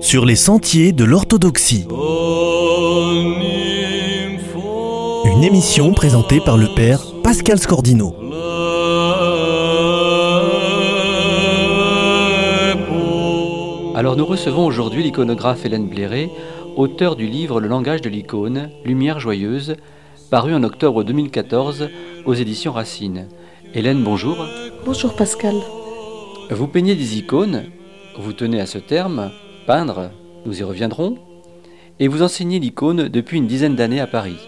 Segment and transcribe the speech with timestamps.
[0.00, 1.88] Sur les sentiers de l'orthodoxie.
[5.24, 8.14] Une émission présentée par le père Pascal Scordino.
[13.96, 16.30] Alors nous recevons aujourd'hui l'iconographe Hélène Bléré,
[16.76, 19.74] auteur du livre Le langage de l'icône, Lumière joyeuse,
[20.30, 21.88] paru en octobre 2014
[22.24, 23.26] aux éditions Racine.
[23.74, 24.46] Hélène, bonjour.
[24.84, 25.54] Bonjour Pascal.
[26.50, 27.64] Vous peignez des icônes,
[28.18, 29.30] vous tenez à ce terme,
[29.66, 30.10] peindre,
[30.44, 31.18] nous y reviendrons,
[32.00, 34.38] et vous enseignez l'icône depuis une dizaine d'années à Paris.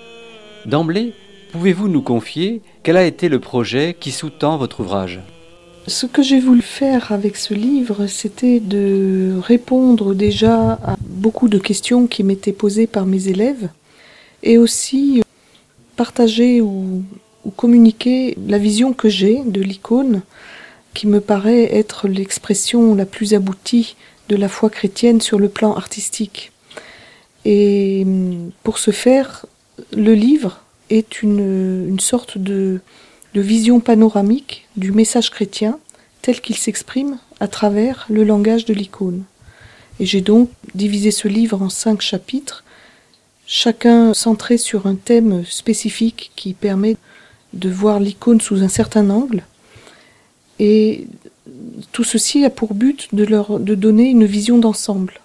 [0.67, 1.13] D'emblée,
[1.53, 5.21] pouvez-vous nous confier quel a été le projet qui sous-tend votre ouvrage?
[5.87, 11.59] Ce que j'ai voulu faire avec ce livre, c'était de répondre déjà à beaucoup de
[11.59, 13.69] questions qui m'étaient posées par mes élèves,
[14.43, 15.23] et aussi
[15.97, 17.03] partager ou,
[17.45, 20.23] ou communiquer la vision que j'ai de l'icône,
[20.95, 23.97] qui me paraît être l'expression la plus aboutie
[24.29, 26.53] de la foi chrétienne sur le plan artistique.
[27.45, 28.07] Et
[28.63, 29.45] pour ce faire,
[29.93, 32.81] le livre est une, une sorte de,
[33.35, 35.79] de vision panoramique du message chrétien
[36.23, 39.25] tel qu'il s'exprime à travers le langage de l'icône.
[40.01, 42.65] Et j'ai donc divisé ce livre en cinq chapitres,
[43.47, 46.97] chacun centré sur un thème spécifique qui permet
[47.53, 49.45] de voir l'icône sous un certain angle.
[50.59, 51.07] Et
[51.93, 55.21] tout ceci a pour but de leur de donner une vision d'ensemble.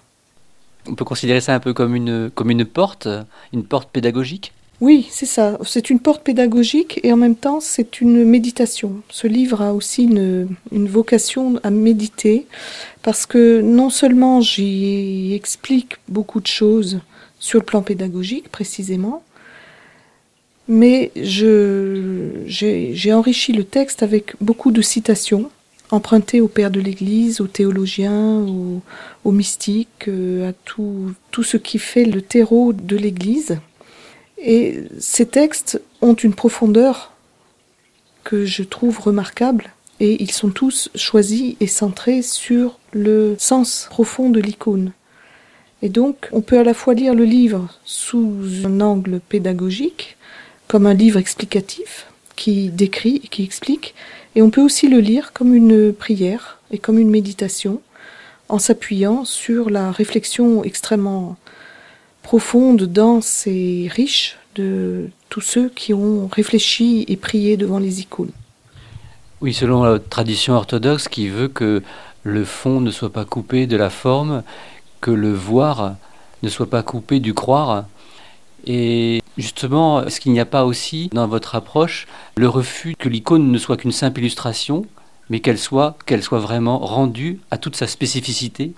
[0.86, 3.08] On peut considérer ça un peu comme une, comme une porte,
[3.52, 4.52] une porte pédagogique?
[4.80, 5.58] Oui, c'est ça.
[5.62, 9.02] C'est une porte pédagogique et en même temps c'est une méditation.
[9.10, 12.46] Ce livre a aussi une, une vocation à méditer
[13.02, 17.00] parce que non seulement j'y explique beaucoup de choses
[17.38, 19.22] sur le plan pédagogique précisément,
[20.70, 25.50] mais j'ai enrichi le texte avec beaucoup de citations
[25.90, 28.46] empruntées aux pères de l'Église, aux théologiens,
[29.24, 33.58] aux, mystiques, euh, à tout, tout ce qui fait le terreau de l'Église.
[34.38, 37.12] Et ces textes ont une profondeur
[38.22, 44.30] que je trouve remarquable et ils sont tous choisis et centrés sur le sens profond
[44.30, 44.92] de l'icône.
[45.82, 50.16] Et donc, on peut à la fois lire le livre sous un angle pédagogique,
[50.70, 53.92] comme un livre explicatif qui décrit et qui explique,
[54.36, 57.80] et on peut aussi le lire comme une prière et comme une méditation
[58.48, 61.36] en s'appuyant sur la réflexion extrêmement
[62.22, 68.30] profonde, dense et riche de tous ceux qui ont réfléchi et prié devant les icônes.
[69.40, 71.82] Oui, selon la tradition orthodoxe qui veut que
[72.22, 74.44] le fond ne soit pas coupé de la forme,
[75.00, 75.96] que le voir
[76.44, 77.86] ne soit pas coupé du croire,
[78.66, 82.06] et justement, est-ce qu'il n'y a pas aussi dans votre approche
[82.36, 84.86] le refus que l'icône ne soit qu'une simple illustration,
[85.28, 85.96] mais qu'elle soit,
[86.32, 88.72] vraiment rendue à toute sa spécificité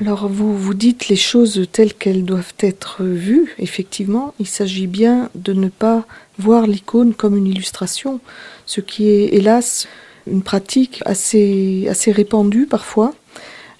[0.00, 4.34] Alors vous, vous dites les choses telles qu'elles doivent être vues, effectivement.
[4.40, 6.04] Il s'agit bien de ne pas
[6.38, 8.20] voir l'icône comme une illustration,
[8.66, 9.86] ce qui est hélas
[10.26, 13.12] une pratique assez, assez répandue parfois.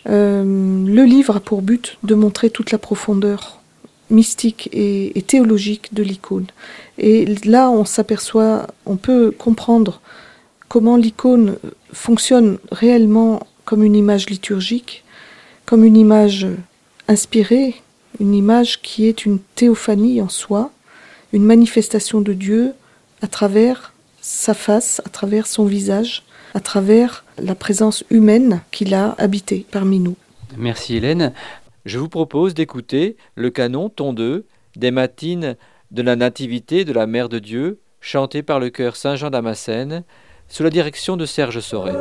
[0.09, 3.62] Euh, le livre a pour but de montrer toute la profondeur
[4.13, 6.47] mystique et, théologique de l'icône.
[6.99, 10.01] Et là, on s'aperçoit, on peut comprendre
[10.69, 11.57] comment l'icône
[11.93, 15.05] fonctionne réellement comme une image liturgique,
[15.67, 16.47] comme une image
[17.09, 17.75] inspirée,
[18.21, 20.71] une image qui est une théophanie en soi,
[21.33, 22.73] une manifestation de Dieu
[23.23, 26.23] à travers sa face, à travers son visage,
[26.55, 30.17] à travers la présence humaine qu'il a habité parmi nous.
[30.57, 31.33] Merci Hélène.
[31.85, 35.57] Je vous propose d'écouter le canon ton 2 des matines
[35.91, 40.05] de la Nativité de la Mère de Dieu, chanté par le chœur Saint-Jean Damascène,
[40.49, 41.93] sous la direction de Serge Sauret.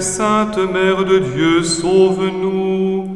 [0.00, 3.08] Sainte Mère de Dieu, sauve-nous.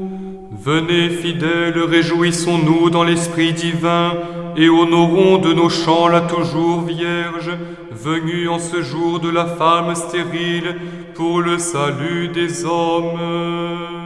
[0.51, 4.13] Venez, fidèles, réjouissons-nous dans l'Esprit divin
[4.57, 7.51] et honorons de nos chants la toujours Vierge,
[7.91, 10.77] venue en ce jour de la femme stérile
[11.15, 14.00] pour le salut des hommes.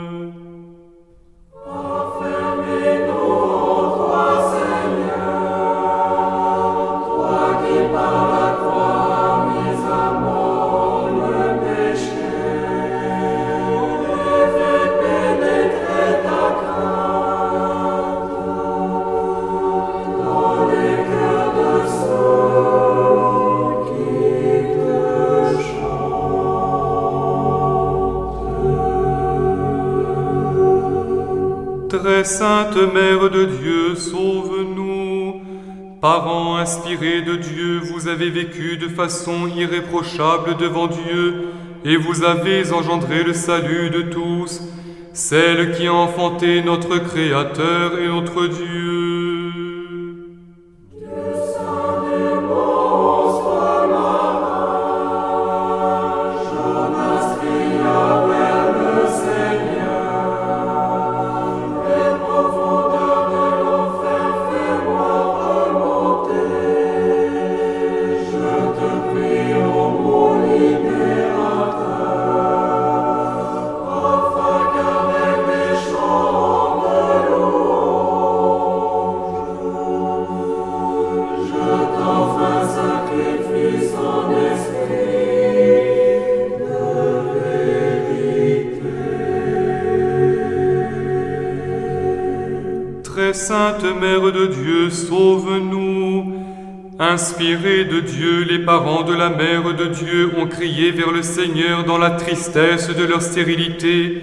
[32.24, 35.42] Sainte Mère de Dieu, sauve-nous.
[36.00, 41.48] Parents inspirés de Dieu, vous avez vécu de façon irréprochable devant Dieu
[41.84, 44.62] et vous avez engendré le salut de tous,
[45.12, 49.13] celle qui a enfanté notre Créateur et notre Dieu.
[93.32, 96.34] Sainte Mère de Dieu, sauve-nous.
[96.98, 101.84] Inspirés de Dieu, les parents de la Mère de Dieu ont crié vers le Seigneur
[101.84, 104.22] dans la tristesse de leur stérilité,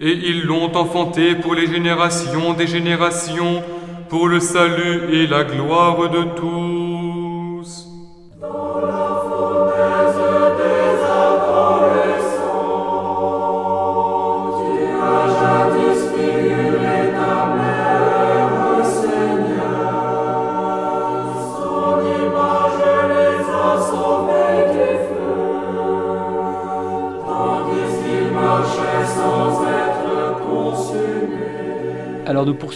[0.00, 3.62] et ils l'ont enfanté pour les générations des générations,
[4.08, 6.83] pour le salut et la gloire de tous.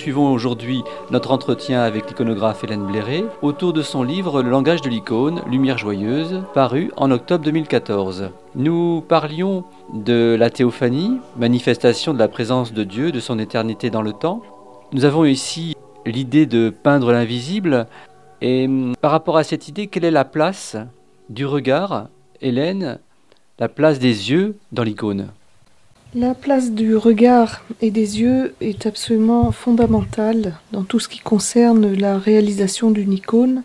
[0.08, 4.88] Poursuivons aujourd'hui notre entretien avec l'iconographe Hélène Bléré autour de son livre Le langage de
[4.88, 8.30] l'icône, Lumière joyeuse, paru en octobre 2014.
[8.54, 14.00] Nous parlions de la théophanie, manifestation de la présence de Dieu, de son éternité dans
[14.00, 14.40] le temps.
[14.92, 15.76] Nous avons ici
[16.06, 17.86] l'idée de peindre l'invisible.
[18.40, 20.78] Et hum, par rapport à cette idée, quelle est la place
[21.28, 22.08] du regard,
[22.40, 22.98] Hélène,
[23.58, 25.28] la place des yeux dans l'icône?
[26.14, 31.92] La place du regard et des yeux est absolument fondamentale dans tout ce qui concerne
[31.94, 33.62] la réalisation d'une icône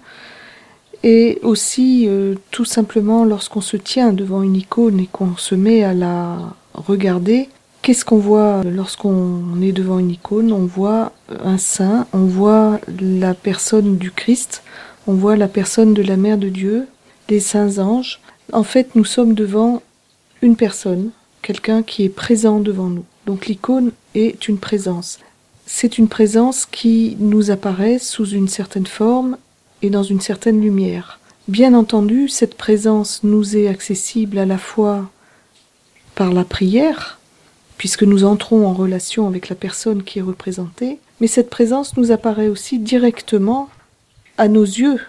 [1.04, 5.84] et aussi euh, tout simplement lorsqu'on se tient devant une icône et qu'on se met
[5.84, 7.50] à la regarder,
[7.82, 10.52] qu'est-ce qu'on voit lorsqu'on est devant une icône?
[10.52, 11.12] On voit
[11.44, 14.64] un saint, on voit la personne du Christ,
[15.08, 16.88] on voit la personne de la Mère de Dieu,
[17.28, 18.20] des saints anges.
[18.52, 19.82] En fait, nous sommes devant
[20.42, 21.12] une personne,
[21.44, 23.06] quelqu'un qui est présent devant nous.
[23.28, 25.20] Donc l'icône est une présence.
[25.68, 29.38] C'est une présence qui nous apparaît sous une certaine forme
[29.84, 31.20] et dans une certaine lumière.
[31.48, 35.10] Bien entendu, cette présence nous est accessible à la fois
[36.16, 37.20] par la prière,
[37.78, 42.12] puisque nous entrons en relation avec la personne qui est représentée, mais cette présence nous
[42.12, 43.70] apparaît aussi directement
[44.38, 45.02] à nos yeux,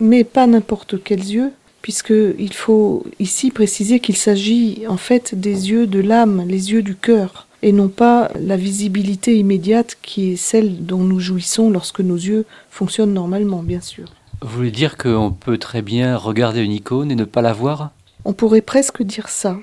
[0.00, 1.52] mais pas n'importe quels yeux,
[1.84, 6.96] puisqu'il faut ici préciser qu'il s'agit en fait des yeux de l'âme, les yeux du
[6.96, 12.16] cœur, et non pas la visibilité immédiate qui est celle dont nous jouissons lorsque nos
[12.16, 14.06] yeux fonctionnent normalement, bien sûr.
[14.40, 17.90] Vous voulez dire qu'on peut très bien regarder une icône et ne pas la voir?
[18.24, 19.58] On pourrait presque dire ça.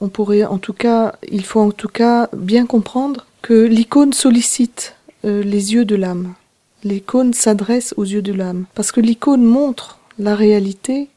[0.00, 4.96] On pourrait, en tout cas, il faut en tout cas bien comprendre que l'icône sollicite
[5.26, 6.32] euh, les yeux de l'âme.
[6.84, 11.10] L'icône s'adresse aux yeux de l'âme, parce que l'icône montre la réalité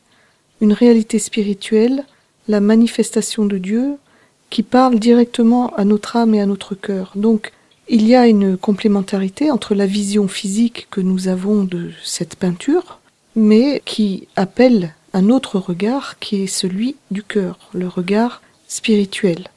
[0.62, 2.04] une réalité spirituelle,
[2.48, 3.96] la manifestation de Dieu,
[4.50, 7.12] qui parle directement à notre âme et à notre cœur.
[7.16, 7.52] Donc,
[7.88, 13.00] il y a une complémentarité entre la vision physique que nous avons de cette peinture,
[13.36, 19.48] mais qui appelle un autre regard qui est celui du cœur, le regard spirituel.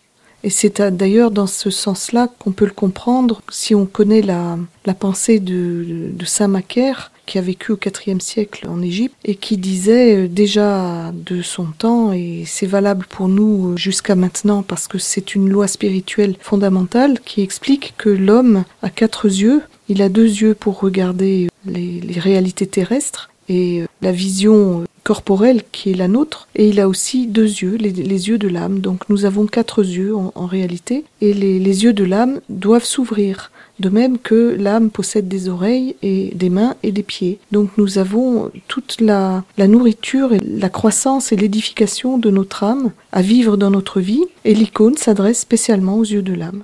[0.44, 4.59] Et c'est d'ailleurs dans ce sens-là qu'on peut le comprendre si on connaît la,
[4.99, 9.57] pensée de, de Saint Macaire, qui a vécu au IVe siècle en Égypte et qui
[9.57, 14.88] disait euh, déjà de son temps, et c'est valable pour nous euh, jusqu'à maintenant parce
[14.88, 19.62] que c'est une loi spirituelle fondamentale qui explique que l'homme a quatre yeux.
[19.88, 25.62] Il a deux yeux pour regarder euh, les, les réalités terrestres et la vision corporelle
[25.73, 28.80] qui est la nôtre, et il a aussi deux yeux, les, yeux de l'âme.
[28.80, 33.50] Donc nous avons quatre yeux en, réalité, et les, les yeux de l'âme doivent s'ouvrir
[33.80, 37.38] de même que l'âme possède des oreilles et des mains et des pieds.
[37.50, 42.92] Donc nous avons toute la, la nourriture et la croissance et l'édification de notre âme
[43.11, 46.62] à vivre dans notre vie, et l'icône s'adresse spécialement aux yeux de l'âme.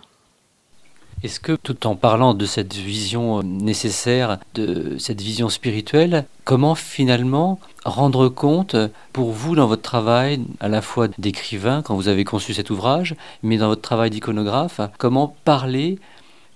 [1.24, 7.58] Est-ce que tout en parlant de cette vision nécessaire, de cette vision spirituelle, comment finalement
[7.84, 8.76] rendre compte
[9.12, 13.16] pour vous dans votre travail, à la fois d'écrivain quand vous avez conçu cet ouvrage,
[13.42, 15.98] mais dans votre travail d'iconographe, comment parler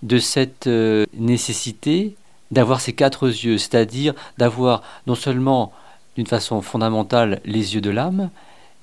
[0.04, 2.14] de cette euh, nécessité
[2.52, 5.73] d'avoir ces quatre yeux, c'est-à-dire d'avoir non seulement
[6.14, 8.31] d'une façon fondamentale les yeux de l'âme,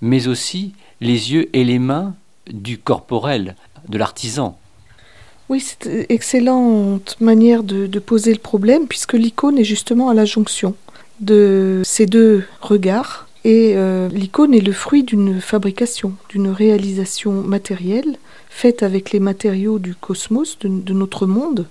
[0.01, 2.15] mais aussi les yeux et les mains
[2.47, 3.55] du corporel,
[3.87, 4.57] de l'artisan?
[5.49, 10.75] Oui, c'est excellente manière de, poser le problème, puisque l'icône est justement à la jonction
[11.21, 13.27] de ces deux regards.
[13.45, 18.17] Et euh, l'icône est le fruit d'une fabrication, d'une réalisation matérielle
[18.49, 21.65] faite avec les matériaux du cosmos, de, notre monde.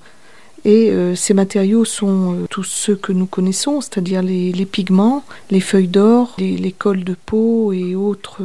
[0.64, 5.60] Et euh, ces matériaux sont euh, tous ceux que nous connaissons, c'est-à-dire les, pigments, les
[5.60, 8.42] feuilles d'or, les, les, cols de peau et autres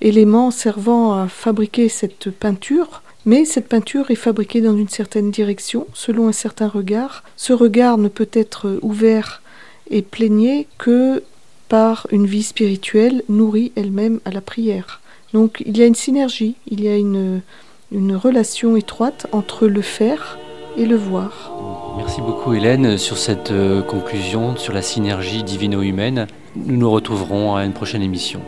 [0.00, 3.02] éléments servant à fabriquer cette peinture.
[3.26, 7.24] Mais cette peinture est fabriquée dans une certaine direction, selon un certain regard.
[7.36, 9.42] Ce regard ne peut être ouvert
[9.90, 11.24] et plaigné que
[11.68, 15.00] par une vie spirituelle nourrie elle-même à la prière.
[15.32, 17.42] Donc il y a une synergie, il y a une,
[17.90, 20.38] une relation étroite entre le faire
[20.76, 21.52] et le voir.
[21.96, 26.28] Merci beaucoup Hélène sur cette euh, conclusion sur la synergie divino-humaine.
[26.54, 28.40] Nous nous retrouverons à une prochaine émission.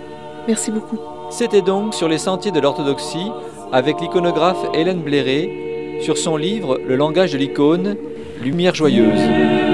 [0.47, 0.99] Merci beaucoup.
[1.31, 3.31] C'était donc sur les sentiers de l'orthodoxie
[3.73, 7.97] avec l'iconographe Hélène Bléré sur son livre Le langage de l'icône,
[8.43, 9.68] Lumière joyeuse.